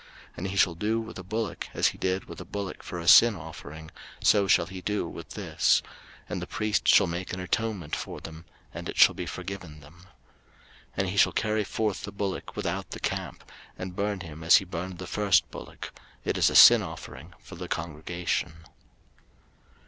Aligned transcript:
03:004:020 0.29 0.29
And 0.37 0.47
he 0.47 0.55
shall 0.55 0.73
do 0.73 0.99
with 0.99 1.15
the 1.15 1.23
bullock 1.23 1.67
as 1.75 1.87
he 1.89 1.97
did 1.99 2.25
with 2.25 2.39
the 2.39 2.43
bullock 2.45 2.81
for 2.81 2.99
a 2.99 3.07
sin 3.07 3.35
offering, 3.35 3.91
so 4.23 4.47
shall 4.47 4.65
he 4.65 4.81
do 4.81 5.07
with 5.07 5.29
this: 5.35 5.83
and 6.27 6.41
the 6.41 6.47
priest 6.47 6.87
shall 6.87 7.05
make 7.05 7.31
an 7.33 7.39
atonement 7.39 7.95
for 7.95 8.19
them, 8.19 8.45
and 8.73 8.89
it 8.89 8.97
shall 8.97 9.13
be 9.13 9.27
forgiven 9.27 9.79
them. 9.79 10.07
03:004:021 10.97 10.97
And 10.97 11.09
he 11.09 11.17
shall 11.17 11.33
carry 11.33 11.63
forth 11.63 12.03
the 12.03 12.11
bullock 12.11 12.55
without 12.55 12.89
the 12.89 12.99
camp, 12.99 13.43
and 13.77 13.95
burn 13.95 14.21
him 14.21 14.43
as 14.43 14.55
he 14.55 14.65
burned 14.65 14.97
the 14.97 15.05
first 15.05 15.47
bullock: 15.51 15.91
it 16.25 16.35
is 16.35 16.49
a 16.49 16.55
sin 16.55 16.81
offering 16.81 17.35
for 17.37 17.53
the 17.53 17.67
congregation. 17.67 18.65